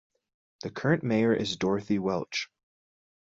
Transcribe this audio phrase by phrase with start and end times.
[0.63, 2.49] The current mayor is Dorothy Welch.